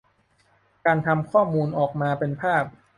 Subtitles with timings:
[0.85, 2.63] การทำข้อมูลออกมาเป็นภาพ